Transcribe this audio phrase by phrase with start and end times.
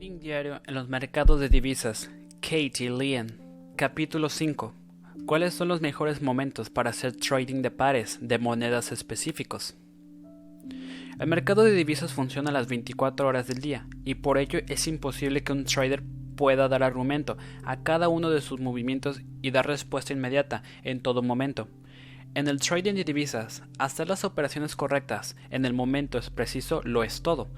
[0.00, 2.10] Trading diario en los mercados de divisas.
[2.40, 3.38] Katie Leon.
[3.76, 4.72] Capítulo 5.
[5.26, 9.76] ¿Cuáles son los mejores momentos para hacer trading de pares de monedas específicos?
[11.18, 15.42] El mercado de divisas funciona las 24 horas del día y por ello es imposible
[15.42, 16.02] que un trader
[16.34, 17.36] pueda dar argumento
[17.66, 21.68] a cada uno de sus movimientos y dar respuesta inmediata en todo momento.
[22.32, 27.02] En el trading de divisas, hacer las operaciones correctas en el momento es preciso lo
[27.02, 27.48] es todo.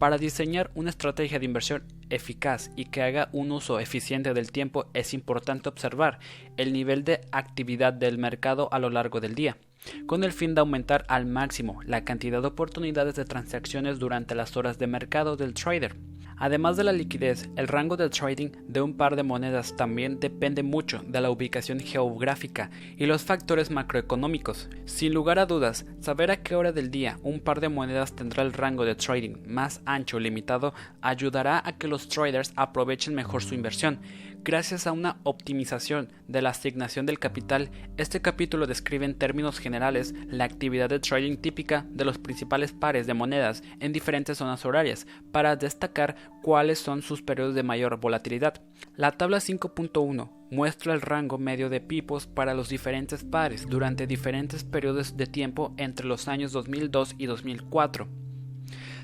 [0.00, 4.86] Para diseñar una estrategia de inversión eficaz y que haga un uso eficiente del tiempo
[4.94, 6.20] es importante observar
[6.56, 9.58] el nivel de actividad del mercado a lo largo del día,
[10.06, 14.56] con el fin de aumentar al máximo la cantidad de oportunidades de transacciones durante las
[14.56, 15.94] horas de mercado del trader.
[16.40, 20.62] Además de la liquidez, el rango de trading de un par de monedas también depende
[20.62, 24.70] mucho de la ubicación geográfica y los factores macroeconómicos.
[24.86, 28.42] Sin lugar a dudas, saber a qué hora del día un par de monedas tendrá
[28.42, 30.72] el rango de trading más ancho o limitado
[31.02, 34.00] ayudará a que los traders aprovechen mejor su inversión.
[34.42, 40.14] Gracias a una optimización de la asignación del capital, este capítulo describe en términos generales
[40.28, 45.06] la actividad de trading típica de los principales pares de monedas en diferentes zonas horarias
[45.30, 48.62] para destacar cuáles son sus periodos de mayor volatilidad.
[48.96, 54.64] La tabla 5.1 muestra el rango medio de pipos para los diferentes pares durante diferentes
[54.64, 58.08] periodos de tiempo entre los años 2002 y 2004.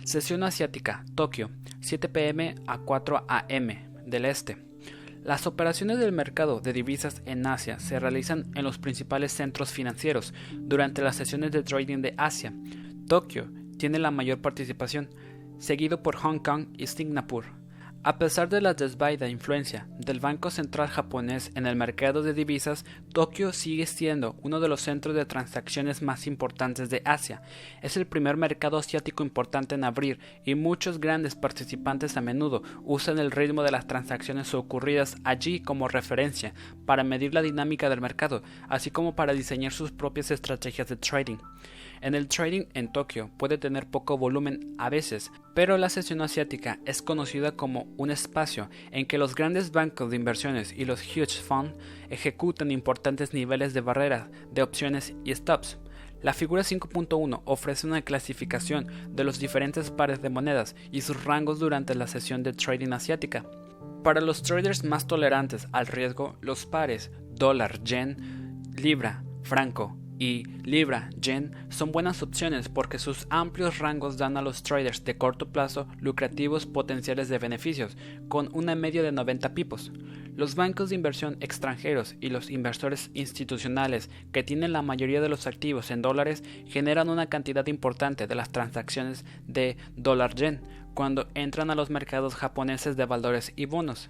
[0.03, 3.69] Sesión asiática, Tokio, 7 pm a 4 am
[4.07, 4.66] del este.
[5.27, 10.33] Las operaciones del mercado de divisas en Asia se realizan en los principales centros financieros
[10.53, 12.55] durante las sesiones de trading de Asia.
[13.09, 15.11] Tokio tiene la mayor participación,
[15.59, 17.47] seguido por Hong Kong y Singapur.
[18.07, 22.85] A pesar de la desvaída influencia del Banco Central japonés en el mercado de divisas,
[23.13, 27.43] Tokio sigue siendo uno de los centros de transacciones más importantes de Asia.
[27.83, 33.19] Es el primer mercado asiático importante en abrir y muchos grandes participantes a menudo usan
[33.19, 36.55] el ritmo de las transacciones ocurridas allí como referencia
[36.85, 41.39] para medir la dinámica del mercado, así como para diseñar sus propias estrategias de trading.
[42.01, 46.79] En el trading en Tokio puede tener poco volumen a veces, pero la sesión asiática
[46.84, 51.42] es conocida como un espacio en que los grandes bancos de inversiones y los huge
[51.42, 51.74] funds
[52.11, 55.79] ejecutan importantes niveles de barrera de opciones y stops.
[56.23, 61.58] La figura 5.1 ofrece una clasificación de los diferentes pares de monedas y sus rangos
[61.58, 63.45] durante la sesión de trading asiática.
[64.02, 71.11] Para los traders más tolerantes al riesgo, los pares dólar, yen, libra, franco, y Libra,
[71.21, 75.87] Yen son buenas opciones porque sus amplios rangos dan a los traders de corto plazo
[76.01, 77.97] lucrativos potenciales de beneficios,
[78.29, 79.93] con una media de 90 pipos.
[80.35, 85.47] Los bancos de inversión extranjeros y los inversores institucionales que tienen la mayoría de los
[85.47, 90.61] activos en dólares generan una cantidad importante de las transacciones de dólar-yen
[90.96, 94.08] cuando entran a los mercados japoneses de valores y bonos.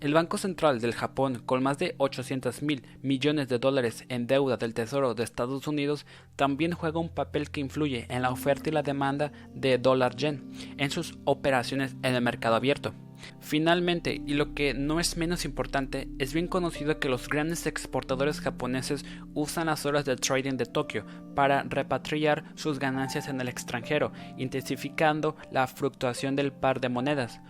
[0.00, 4.56] El Banco Central del Japón, con más de 800 mil millones de dólares en deuda
[4.56, 6.06] del Tesoro de Estados Unidos,
[6.36, 10.48] también juega un papel que influye en la oferta y la demanda de dólar yen
[10.76, 12.94] en sus operaciones en el mercado abierto.
[13.40, 18.40] Finalmente, y lo que no es menos importante, es bien conocido que los grandes exportadores
[18.40, 24.12] japoneses usan las horas de trading de Tokio para repatriar sus ganancias en el extranjero,
[24.36, 27.40] intensificando la fluctuación del par de monedas.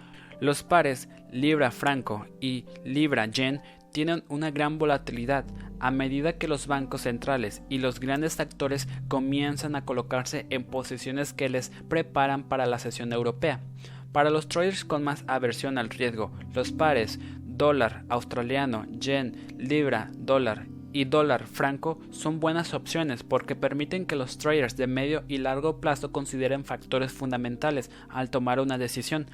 [0.40, 3.60] Los pares libra-franco y libra-yen
[3.92, 5.44] tienen una gran volatilidad
[5.80, 11.32] a medida que los bancos centrales y los grandes actores comienzan a colocarse en posiciones
[11.32, 13.60] que les preparan para la sesión europea.
[14.12, 17.18] Para los traders con más aversión al riesgo, los pares
[17.58, 24.38] dólar australiano, yen, libra, dólar y dólar franco son buenas opciones porque permiten que los
[24.38, 29.26] traders de medio y largo plazo consideren factores fundamentales al tomar una decisión.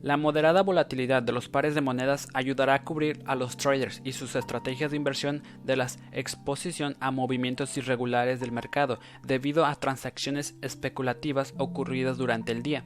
[0.00, 4.12] La moderada volatilidad de los pares de monedas ayudará a cubrir a los traders y
[4.12, 10.56] sus estrategias de inversión de la exposición a movimientos irregulares del mercado debido a transacciones
[10.62, 12.84] especulativas ocurridas durante el día.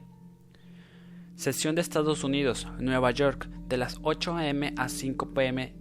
[1.37, 5.75] Sesión de Estados Unidos, Nueva York, de las 8 am a 5 pm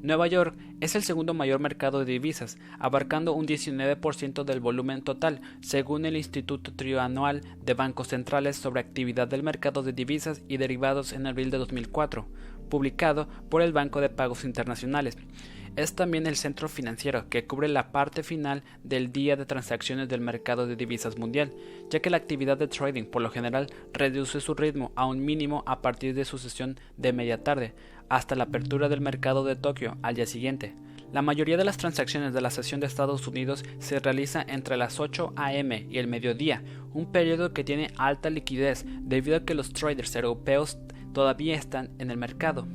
[0.00, 5.42] Nueva York es el segundo mayor mercado de divisas, abarcando un 19% del volumen total,
[5.60, 11.12] según el Instituto Trianual de Bancos Centrales sobre Actividad del Mercado de Divisas y Derivados
[11.12, 12.26] en abril de 2004,
[12.68, 15.16] publicado por el Banco de Pagos Internacionales.
[15.76, 20.20] Es también el centro financiero que cubre la parte final del día de transacciones del
[20.20, 21.52] mercado de divisas mundial,
[21.88, 25.62] ya que la actividad de trading por lo general reduce su ritmo a un mínimo
[25.66, 27.74] a partir de su sesión de media tarde,
[28.08, 30.74] hasta la apertura del mercado de Tokio al día siguiente.
[31.12, 35.00] La mayoría de las transacciones de la sesión de Estados Unidos se realiza entre las
[35.00, 35.86] 8 a.m.
[35.88, 36.62] y el mediodía,
[36.92, 40.76] un periodo que tiene alta liquidez debido a que los traders europeos
[41.12, 42.66] todavía están en el mercado.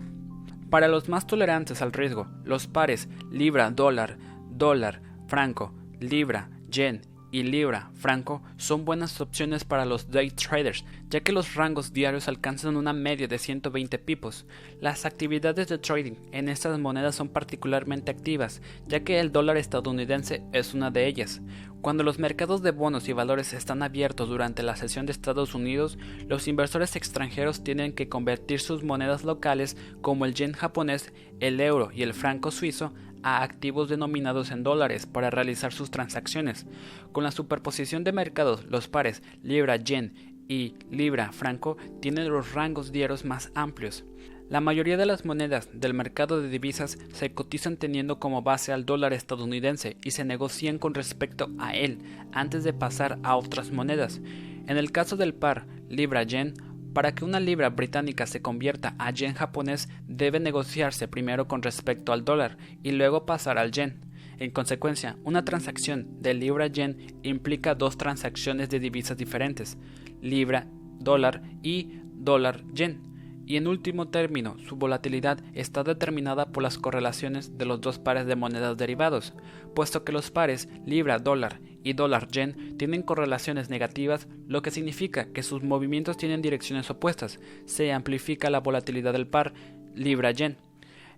[0.70, 4.18] Para los más tolerantes al riesgo, los pares libra, dólar,
[4.50, 7.02] dólar, franco, libra, yen
[7.34, 12.28] y libra franco son buenas opciones para los day traders, ya que los rangos diarios
[12.28, 14.46] alcanzan una media de 120 pipos.
[14.80, 20.44] Las actividades de trading en estas monedas son particularmente activas, ya que el dólar estadounidense
[20.54, 21.42] es una de ellas.
[21.82, 25.98] Cuando los mercados de bonos y valores están abiertos durante la sesión de Estados Unidos,
[26.28, 31.90] los inversores extranjeros tienen que convertir sus monedas locales como el yen japonés, el euro
[31.92, 36.66] y el franco suizo a activos denominados en dólares para realizar sus transacciones.
[37.12, 43.52] Con la superposición de mercados, los pares libra-yen y libra-franco tienen los rangos diarios más
[43.56, 44.06] amplios.
[44.50, 48.86] La mayoría de las monedas del mercado de divisas se cotizan teniendo como base al
[48.86, 52.00] dólar estadounidense y se negocian con respecto a él
[52.34, 54.22] antes de pasar a otras monedas.
[54.68, 56.54] En el caso del par libra-yen,
[56.94, 62.14] para que una libra británica se convierta a yen japonés debe negociarse primero con respecto
[62.14, 64.02] al dólar y luego pasar al yen.
[64.40, 69.78] En consecuencia, una transacción de libra-yen implica dos transacciones de divisas diferentes,
[70.22, 73.13] libra-dólar y dólar-yen
[73.46, 78.26] y en último término, su volatilidad está determinada por las correlaciones de los dos pares
[78.26, 79.34] de monedas derivados,
[79.76, 85.64] puesto que los pares libra-dólar y dólar-yen tienen correlaciones negativas, lo que significa que sus
[85.64, 89.54] movimientos tienen direcciones opuestas, se amplifica la volatilidad del par
[89.94, 90.58] libra-yen.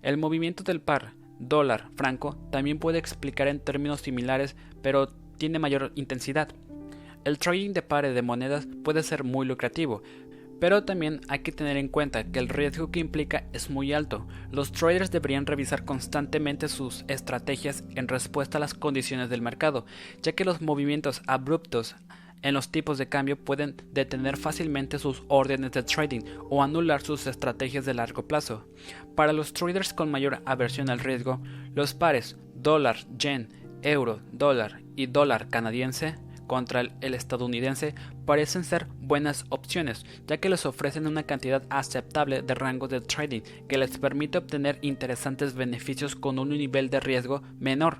[0.01, 6.49] El movimiento del par dólar-franco también puede explicar en términos similares, pero tiene mayor intensidad.
[7.23, 10.03] El trading de pares de monedas puede ser muy lucrativo,
[10.59, 14.27] pero también hay que tener en cuenta que el riesgo que implica es muy alto.
[14.51, 19.85] Los traders deberían revisar constantemente sus estrategias en respuesta a las condiciones del mercado,
[20.21, 21.95] ya que los movimientos abruptos
[22.41, 27.25] en los tipos de cambio pueden detener fácilmente sus órdenes de trading o anular sus
[27.25, 28.67] estrategias de largo plazo.
[29.15, 31.41] Para los traders con mayor aversión al riesgo,
[31.73, 33.49] los pares dólar, yen,
[33.81, 36.15] euro, dólar y dólar canadiense
[36.47, 42.55] contra el, estadounidense parecen ser buenas opciones, ya que les ofrecen una cantidad aceptable de
[42.55, 47.97] rango de trading que les permite obtener interesantes beneficios con un nivel de riesgo menor.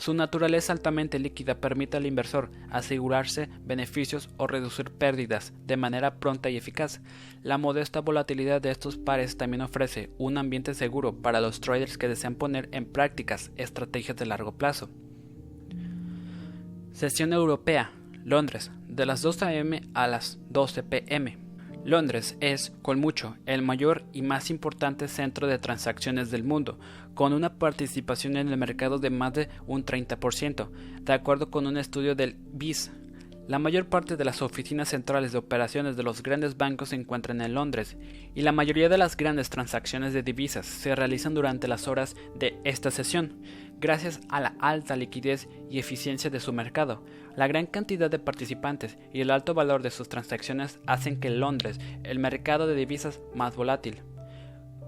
[0.00, 6.48] Su naturaleza altamente líquida permite al inversor asegurarse beneficios o reducir pérdidas de manera pronta
[6.48, 7.02] y eficaz.
[7.42, 12.08] La modesta volatilidad de estos pares también ofrece un ambiente seguro para los traders que
[12.08, 14.88] desean poner en prácticas estrategias de largo plazo.
[16.92, 17.92] Sesión Europea,
[18.24, 21.38] Londres, de las 2 am a las 12 pm.
[21.84, 26.78] Londres es, con mucho, el mayor y más importante centro de transacciones del mundo,
[27.14, 30.68] con una participación en el mercado de más de un 30%,
[31.00, 32.90] de acuerdo con un estudio del BIS.
[33.48, 37.40] La mayor parte de las oficinas centrales de operaciones de los grandes bancos se encuentran
[37.40, 37.96] en Londres,
[38.34, 42.58] y la mayoría de las grandes transacciones de divisas se realizan durante las horas de
[42.64, 43.40] esta sesión
[43.80, 47.02] gracias a la alta liquidez y eficiencia de su mercado.
[47.36, 51.80] La gran cantidad de participantes y el alto valor de sus transacciones hacen que Londres
[52.04, 54.02] el mercado de divisas más volátil.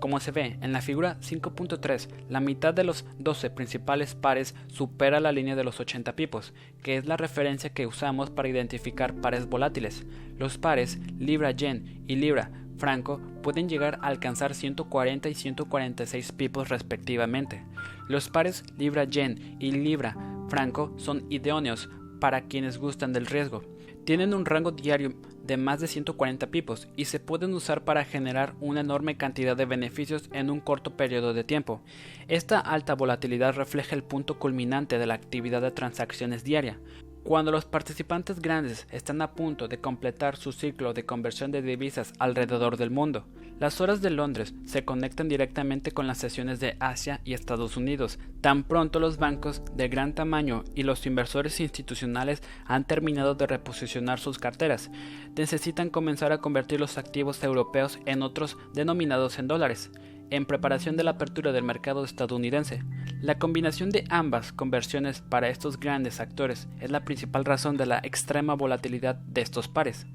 [0.01, 5.21] Como se ve en la figura 5.3, la mitad de los 12 principales pares supera
[5.21, 6.53] la línea de los 80 pipos,
[6.83, 10.05] que es la referencia que usamos para identificar pares volátiles.
[10.39, 12.51] Los pares Libra-Yen y Libra
[12.83, 17.65] franco pueden llegar a alcanzar 140 y 146 pipos respectivamente.
[18.09, 21.89] Los pares libra-yen y libra-franco son idóneos
[22.21, 23.63] para quienes gustan del riesgo.
[24.05, 28.55] Tienen un rango diario de más de 140 pipos y se pueden usar para generar
[28.61, 31.83] una enorme cantidad de beneficios en un corto periodo de tiempo.
[32.27, 36.81] Esta alta volatilidad refleja el punto culminante de la actividad de transacciones diaria,
[37.25, 42.13] cuando los participantes grandes están a punto de completar su ciclo de conversión de divisas
[42.19, 43.27] alrededor del mundo,
[43.61, 48.19] las horas de Londres se conectan directamente con las sesiones de Asia y Estados Unidos.
[48.41, 54.19] Tan pronto los bancos de gran tamaño y los inversores institucionales han terminado de reposicionar
[54.19, 54.91] sus carteras,
[55.37, 59.93] necesitan comenzar a convertir los activos europeos en otros denominados en dólares
[60.33, 62.83] en preparación de la apertura del mercado estadounidense.
[63.21, 67.99] La combinación de ambas conversiones para estos grandes actores es la principal razón de la
[67.99, 70.07] extrema volatilidad de estos pares.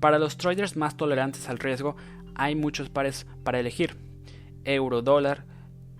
[0.00, 1.96] Para los traders más tolerantes al riesgo
[2.34, 3.98] hay muchos pares para elegir.
[4.64, 5.44] Euro dólar,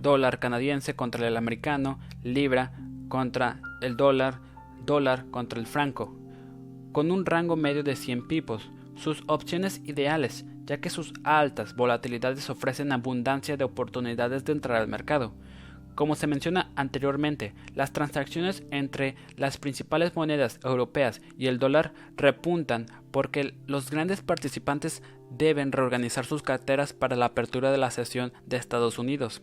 [0.00, 2.72] dólar canadiense contra el americano, libra
[3.10, 4.40] contra el dólar,
[4.86, 6.16] dólar contra el franco.
[6.92, 12.50] Con un rango medio de 100 pipos, sus opciones ideales ya que sus altas volatilidades
[12.50, 15.32] ofrecen abundancia de oportunidades de entrar al mercado.
[15.94, 22.86] Como se menciona anteriormente, las transacciones entre las principales monedas europeas y el dólar repuntan
[23.10, 28.58] porque los grandes participantes deben reorganizar sus carteras para la apertura de la sesión de
[28.58, 29.40] Estados Unidos.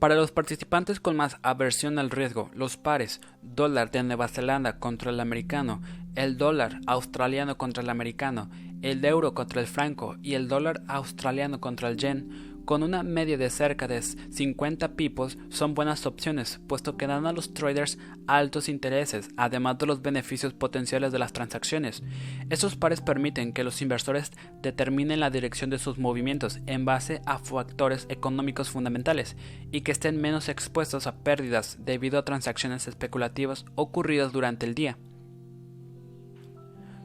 [0.00, 5.10] Para los participantes con más aversión al riesgo, los pares dólar de Nueva Zelanda contra
[5.10, 5.80] el americano,
[6.16, 8.50] el dólar australiano contra el americano,
[8.84, 13.38] el euro contra el franco y el dólar australiano contra el yen con una media
[13.38, 18.68] de cerca de 50 pipos son buenas opciones, puesto que dan a los traders altos
[18.68, 22.02] intereses, además de los beneficios potenciales de las transacciones.
[22.50, 27.38] Esos pares permiten que los inversores determinen la dirección de sus movimientos en base a
[27.38, 29.36] factores económicos fundamentales
[29.72, 34.98] y que estén menos expuestos a pérdidas debido a transacciones especulativas ocurridas durante el día.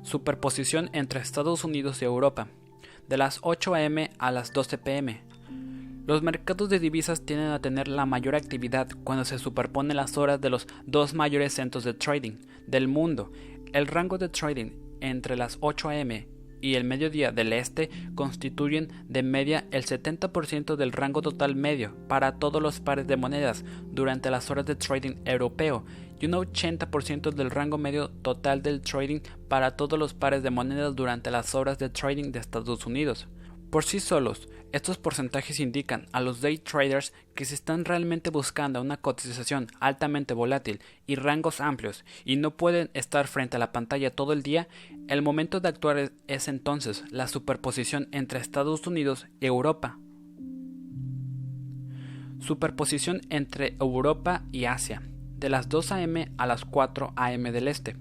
[0.10, 2.48] Superposición entre Estados Unidos y Europa.
[3.08, 5.22] De las 8 am a las 12 pm,
[6.08, 10.42] los mercados de divisas tienden a tener la mayor actividad cuando se superponen las horas
[10.42, 13.32] de los dos mayores centros de trading del mundo.
[13.72, 16.26] El rango de trading entre las 8 am
[16.62, 22.36] y el mediodía del este constituyen de media el 70% del rango total medio para
[22.36, 25.86] todos los pares de monedas durante las horas de trading europeo
[26.20, 30.96] y un 80% del rango medio total del trading para todos los pares de monedas
[30.96, 33.28] durante las horas de trading de Estados Unidos.
[33.70, 38.82] Por sí solos, estos porcentajes indican a los day traders que se están realmente buscando
[38.82, 44.10] una cotización altamente volátil y rangos amplios y no pueden estar frente a la pantalla
[44.10, 44.68] todo el día,
[45.08, 50.00] el momento de actuar es entonces la superposición entre Estados Unidos y Europa.
[52.40, 55.04] Superposición entre Europa y Asia,
[55.38, 57.96] de las 2 am a las 4 am del este.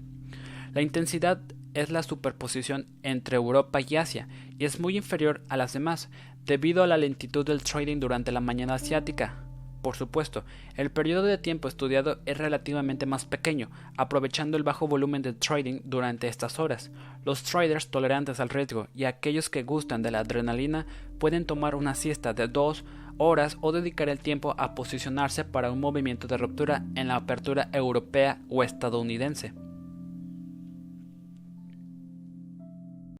[0.73, 1.41] La intensidad
[1.79, 6.09] es la superposición entre Europa y Asia y es muy inferior a las demás
[6.45, 9.43] debido a la lentitud del trading durante la mañana asiática.
[9.81, 10.43] Por supuesto,
[10.75, 15.79] el periodo de tiempo estudiado es relativamente más pequeño, aprovechando el bajo volumen de trading
[15.85, 16.91] durante estas horas.
[17.23, 20.85] Los traders tolerantes al riesgo y aquellos que gustan de la adrenalina
[21.17, 22.83] pueden tomar una siesta de dos
[23.17, 27.69] horas o dedicar el tiempo a posicionarse para un movimiento de ruptura en la apertura
[27.71, 29.53] europea o estadounidense.